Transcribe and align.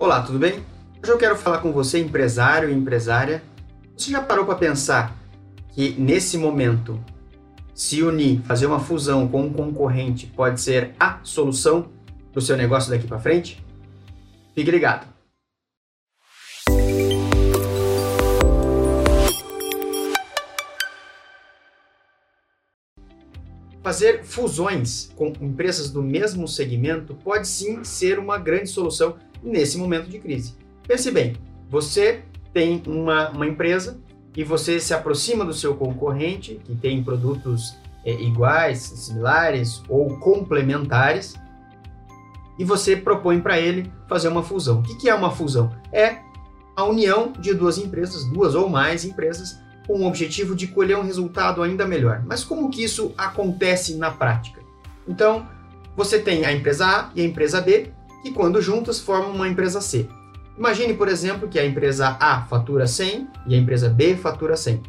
Olá, 0.00 0.22
tudo 0.22 0.38
bem? 0.38 0.64
Hoje 1.02 1.10
eu 1.10 1.18
quero 1.18 1.36
falar 1.36 1.58
com 1.58 1.72
você, 1.72 1.98
empresário 1.98 2.70
e 2.70 2.72
empresária. 2.72 3.42
Você 3.96 4.12
já 4.12 4.22
parou 4.22 4.46
para 4.46 4.54
pensar 4.54 5.12
que 5.72 5.90
nesse 5.98 6.38
momento 6.38 7.04
se 7.74 8.00
unir, 8.04 8.40
fazer 8.42 8.66
uma 8.66 8.78
fusão 8.78 9.26
com 9.26 9.42
um 9.42 9.52
concorrente 9.52 10.28
pode 10.28 10.60
ser 10.60 10.94
a 11.00 11.18
solução 11.24 11.90
para 12.30 12.38
o 12.38 12.40
seu 12.40 12.56
negócio 12.56 12.92
daqui 12.92 13.08
para 13.08 13.18
frente? 13.18 13.60
Fique 14.54 14.70
ligado. 14.70 15.04
Fazer 23.82 24.22
fusões 24.22 25.10
com 25.16 25.32
empresas 25.40 25.90
do 25.90 26.02
mesmo 26.04 26.46
segmento 26.46 27.16
pode 27.16 27.48
sim 27.48 27.82
ser 27.82 28.20
uma 28.20 28.38
grande 28.38 28.68
solução 28.68 29.16
nesse 29.42 29.78
momento 29.78 30.08
de 30.08 30.18
crise. 30.18 30.54
Pense 30.86 31.10
bem, 31.10 31.36
você 31.70 32.22
tem 32.52 32.82
uma, 32.86 33.30
uma 33.30 33.46
empresa 33.46 33.98
e 34.36 34.44
você 34.44 34.78
se 34.80 34.94
aproxima 34.94 35.44
do 35.44 35.52
seu 35.52 35.74
concorrente, 35.74 36.60
que 36.64 36.74
tem 36.74 37.02
produtos 37.02 37.76
é, 38.04 38.12
iguais, 38.12 38.78
similares 38.78 39.82
ou 39.88 40.18
complementares, 40.18 41.34
e 42.58 42.64
você 42.64 42.96
propõe 42.96 43.40
para 43.40 43.58
ele 43.58 43.92
fazer 44.08 44.28
uma 44.28 44.42
fusão. 44.42 44.80
O 44.80 44.82
que, 44.82 44.96
que 44.96 45.08
é 45.08 45.14
uma 45.14 45.30
fusão? 45.30 45.70
É 45.92 46.18
a 46.74 46.84
união 46.84 47.32
de 47.32 47.54
duas 47.54 47.78
empresas, 47.78 48.24
duas 48.24 48.54
ou 48.54 48.68
mais 48.68 49.04
empresas, 49.04 49.60
com 49.86 50.00
o 50.00 50.06
objetivo 50.06 50.54
de 50.54 50.66
colher 50.68 50.96
um 50.96 51.02
resultado 51.02 51.62
ainda 51.62 51.86
melhor. 51.86 52.22
Mas 52.26 52.44
como 52.44 52.70
que 52.70 52.84
isso 52.84 53.12
acontece 53.16 53.96
na 53.96 54.10
prática? 54.10 54.60
Então, 55.06 55.48
você 55.96 56.18
tem 56.18 56.44
a 56.44 56.52
empresa 56.52 56.86
A 56.86 57.10
e 57.14 57.20
a 57.20 57.24
empresa 57.24 57.60
B, 57.60 57.90
que 58.22 58.32
quando 58.32 58.60
juntas 58.60 59.00
formam 59.00 59.32
uma 59.32 59.48
empresa 59.48 59.80
C. 59.80 60.08
Imagine, 60.56 60.94
por 60.94 61.08
exemplo, 61.08 61.48
que 61.48 61.58
a 61.58 61.64
empresa 61.64 62.16
A 62.18 62.42
fatura 62.42 62.86
100 62.86 63.28
e 63.46 63.54
a 63.54 63.58
empresa 63.58 63.88
B 63.88 64.16
fatura 64.16 64.56
100. 64.56 64.82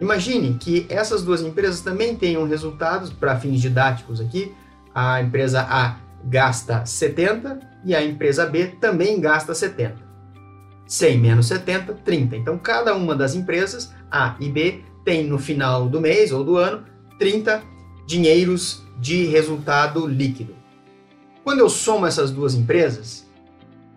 Imagine 0.00 0.54
que 0.54 0.86
essas 0.90 1.22
duas 1.22 1.40
empresas 1.40 1.80
também 1.80 2.16
tenham 2.16 2.46
resultados, 2.46 3.10
para 3.10 3.38
fins 3.38 3.60
didáticos 3.60 4.20
aqui, 4.20 4.52
a 4.94 5.22
empresa 5.22 5.62
A 5.62 5.96
gasta 6.24 6.84
70 6.84 7.60
e 7.84 7.94
a 7.94 8.04
empresa 8.04 8.46
B 8.46 8.66
também 8.80 9.20
gasta 9.20 9.54
70. 9.54 9.96
100 10.86 11.18
menos 11.18 11.46
70, 11.46 11.94
30. 12.04 12.36
Então, 12.36 12.58
cada 12.58 12.94
uma 12.94 13.14
das 13.14 13.34
empresas, 13.34 13.94
A 14.10 14.36
e 14.38 14.48
B, 14.50 14.82
tem 15.04 15.24
no 15.24 15.38
final 15.38 15.88
do 15.88 16.00
mês 16.00 16.32
ou 16.32 16.44
do 16.44 16.56
ano 16.56 16.84
30 17.18 17.62
dinheiros 18.06 18.82
de 18.98 19.26
resultado 19.26 20.06
líquido. 20.06 20.54
Quando 21.44 21.60
eu 21.60 21.68
somo 21.68 22.06
essas 22.06 22.30
duas 22.30 22.54
empresas, 22.54 23.26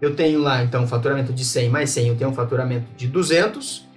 eu 0.00 0.14
tenho 0.14 0.40
lá 0.40 0.62
então 0.62 0.84
um 0.84 0.86
faturamento 0.86 1.32
de 1.32 1.44
100 1.44 1.70
mais 1.70 1.90
100, 1.90 2.08
eu 2.08 2.16
tenho 2.16 2.30
um 2.30 2.34
faturamento 2.34 2.86
de 2.96 3.08
200. 3.08 3.88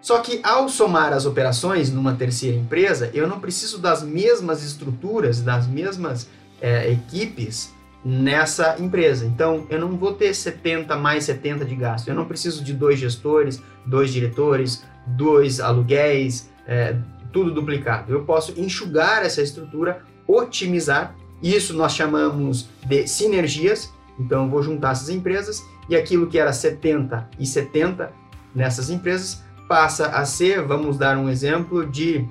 Só 0.00 0.18
que 0.18 0.40
ao 0.42 0.68
somar 0.68 1.12
as 1.12 1.26
operações 1.26 1.90
numa 1.90 2.14
terceira 2.14 2.56
empresa, 2.56 3.10
eu 3.14 3.26
não 3.26 3.40
preciso 3.40 3.78
das 3.78 4.02
mesmas 4.02 4.62
estruturas, 4.62 5.40
das 5.40 5.66
mesmas 5.66 6.28
é, 6.60 6.90
equipes 6.90 7.74
nessa 8.04 8.76
empresa. 8.78 9.26
Então, 9.26 9.66
eu 9.68 9.80
não 9.80 9.96
vou 9.96 10.12
ter 10.12 10.32
70 10.32 10.94
mais 10.96 11.24
70 11.24 11.64
de 11.64 11.74
gasto. 11.74 12.08
Eu 12.08 12.14
não 12.14 12.24
preciso 12.24 12.62
de 12.62 12.72
dois 12.72 13.00
gestores, 13.00 13.60
dois 13.84 14.12
diretores, 14.12 14.84
dois 15.06 15.58
aluguéis, 15.58 16.48
é, 16.68 16.96
tudo 17.32 17.52
duplicado. 17.52 18.12
Eu 18.12 18.24
posso 18.24 18.58
enxugar 18.58 19.24
essa 19.24 19.42
estrutura, 19.42 20.02
otimizar. 20.26 21.16
Isso 21.42 21.74
nós 21.74 21.92
chamamos 21.92 22.68
de 22.84 23.06
sinergias. 23.06 23.92
Então, 24.18 24.44
eu 24.44 24.50
vou 24.50 24.62
juntar 24.62 24.92
essas 24.92 25.10
empresas 25.10 25.62
e 25.88 25.96
aquilo 25.96 26.26
que 26.26 26.38
era 26.38 26.52
70 26.52 27.28
e 27.38 27.46
70 27.46 28.12
nessas 28.54 28.88
empresas 28.90 29.44
passa 29.68 30.06
a 30.06 30.24
ser, 30.24 30.62
vamos 30.62 30.96
dar 30.96 31.18
um 31.18 31.28
exemplo 31.28 31.86
de, 31.86 32.26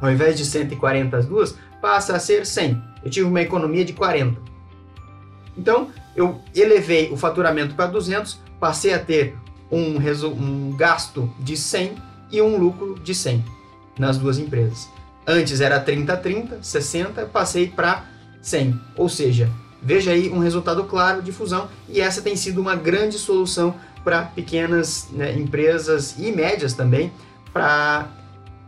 ao 0.00 0.10
invés 0.10 0.36
de 0.36 0.44
140 0.44 1.16
as 1.16 1.26
duas, 1.26 1.56
passa 1.80 2.16
a 2.16 2.18
ser 2.18 2.44
100. 2.44 2.82
Eu 3.04 3.10
tive 3.10 3.26
uma 3.26 3.40
economia 3.40 3.84
de 3.84 3.92
40. 3.92 4.40
Então, 5.56 5.90
eu 6.16 6.40
elevei 6.54 7.10
o 7.12 7.16
faturamento 7.16 7.74
para 7.74 7.86
200, 7.86 8.40
passei 8.58 8.92
a 8.92 8.98
ter 8.98 9.36
um, 9.70 9.98
um 10.26 10.76
gasto 10.76 11.32
de 11.38 11.56
100 11.56 11.94
e 12.30 12.42
um 12.42 12.56
lucro 12.56 12.98
de 12.98 13.14
100 13.14 13.44
nas 13.98 14.18
duas 14.18 14.38
empresas. 14.38 14.88
Antes 15.26 15.60
era 15.60 15.78
30 15.78 16.16
30, 16.16 16.62
60, 16.62 17.26
passei 17.26 17.68
para 17.68 18.04
100. 18.42 18.80
Ou 18.96 19.08
seja, 19.08 19.50
veja 19.82 20.12
aí 20.12 20.30
um 20.30 20.38
resultado 20.38 20.84
claro 20.84 21.22
de 21.22 21.32
fusão 21.32 21.68
e 21.88 22.00
essa 22.00 22.22
tem 22.22 22.36
sido 22.36 22.60
uma 22.60 22.76
grande 22.76 23.18
solução 23.18 23.74
para 24.04 24.22
pequenas 24.22 25.08
né, 25.12 25.34
empresas 25.34 26.16
e 26.18 26.32
médias 26.32 26.72
também 26.72 27.12
para 27.52 28.08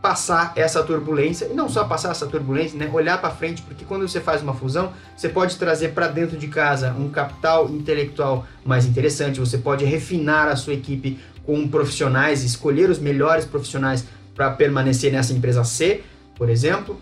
passar 0.01 0.51
essa 0.57 0.83
turbulência 0.83 1.45
e 1.45 1.53
não 1.53 1.69
só 1.69 1.85
passar 1.85 2.11
essa 2.11 2.27
turbulência, 2.27 2.77
né, 2.77 2.89
olhar 2.91 3.21
para 3.21 3.29
frente, 3.29 3.61
porque 3.61 3.85
quando 3.85 4.05
você 4.05 4.19
faz 4.19 4.41
uma 4.41 4.53
fusão, 4.53 4.91
você 5.15 5.29
pode 5.29 5.55
trazer 5.55 5.93
para 5.93 6.09
dentro 6.09 6.37
de 6.37 6.49
casa 6.49 6.91
um 6.91 7.09
capital 7.09 7.69
intelectual 7.69 8.45
mais 8.65 8.85
interessante, 8.85 9.39
você 9.39 9.57
pode 9.57 9.85
refinar 9.85 10.49
a 10.49 10.57
sua 10.57 10.73
equipe 10.73 11.17
com 11.45 11.65
profissionais, 11.69 12.43
escolher 12.43 12.89
os 12.89 12.99
melhores 12.99 13.45
profissionais 13.45 14.05
para 14.35 14.51
permanecer 14.51 15.09
nessa 15.11 15.31
empresa 15.31 15.63
C, 15.63 16.03
por 16.35 16.49
exemplo, 16.49 16.99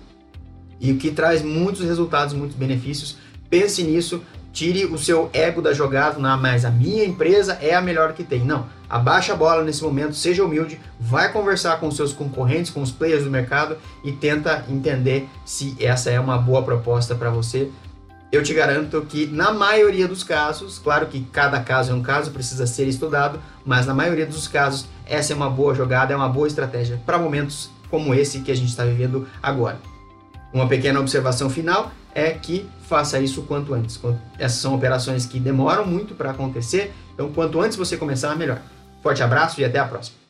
e 0.81 0.91
o 0.91 0.97
que 0.97 1.11
traz 1.11 1.43
muitos 1.43 1.81
resultados, 1.85 2.33
muitos 2.33 2.57
benefícios. 2.57 3.15
Pense 3.49 3.83
nisso, 3.83 4.21
tire 4.51 4.85
o 4.85 4.97
seu 4.97 5.29
ego 5.31 5.61
da 5.61 5.73
jogada, 5.73 6.19
mas 6.37 6.65
a 6.65 6.71
minha 6.71 7.05
empresa 7.05 7.57
é 7.61 7.75
a 7.75 7.81
melhor 7.81 8.13
que 8.13 8.23
tem. 8.23 8.43
Não, 8.43 8.65
abaixa 8.89 9.33
a 9.33 9.35
bola 9.35 9.63
nesse 9.63 9.83
momento, 9.83 10.15
seja 10.15 10.43
humilde, 10.43 10.79
vai 10.99 11.31
conversar 11.31 11.79
com 11.79 11.91
seus 11.91 12.11
concorrentes, 12.11 12.71
com 12.71 12.81
os 12.81 12.91
players 12.91 13.23
do 13.23 13.29
mercado 13.29 13.77
e 14.03 14.11
tenta 14.11 14.65
entender 14.67 15.29
se 15.45 15.75
essa 15.79 16.09
é 16.09 16.19
uma 16.19 16.37
boa 16.37 16.63
proposta 16.63 17.13
para 17.15 17.29
você. 17.29 17.69
Eu 18.31 18.41
te 18.41 18.53
garanto 18.53 19.01
que 19.01 19.27
na 19.27 19.51
maioria 19.51 20.07
dos 20.07 20.23
casos, 20.23 20.79
claro 20.79 21.07
que 21.07 21.21
cada 21.33 21.59
caso 21.59 21.91
é 21.91 21.93
um 21.95 22.01
caso, 22.01 22.31
precisa 22.31 22.65
ser 22.65 22.87
estudado, 22.87 23.39
mas 23.65 23.85
na 23.85 23.93
maioria 23.93 24.25
dos 24.25 24.47
casos 24.47 24.87
essa 25.05 25.33
é 25.33 25.35
uma 25.35 25.49
boa 25.49 25.75
jogada, 25.75 26.13
é 26.13 26.15
uma 26.15 26.29
boa 26.29 26.47
estratégia 26.47 26.99
para 27.05 27.19
momentos 27.19 27.69
como 27.89 28.15
esse 28.15 28.39
que 28.39 28.49
a 28.49 28.55
gente 28.55 28.69
está 28.69 28.85
vivendo 28.85 29.27
agora. 29.43 29.77
Uma 30.53 30.67
pequena 30.67 30.99
observação 30.99 31.49
final 31.49 31.91
é 32.13 32.31
que 32.31 32.69
faça 32.87 33.19
isso 33.19 33.43
quanto 33.43 33.73
antes. 33.73 33.99
Essas 34.37 34.59
são 34.59 34.75
operações 34.75 35.25
que 35.25 35.39
demoram 35.39 35.85
muito 35.85 36.13
para 36.13 36.31
acontecer, 36.31 36.93
então 37.13 37.31
quanto 37.31 37.61
antes 37.61 37.77
você 37.77 37.95
começar, 37.95 38.35
melhor. 38.35 38.59
Forte 39.01 39.23
abraço 39.23 39.61
e 39.61 39.65
até 39.65 39.79
a 39.79 39.85
próxima. 39.85 40.20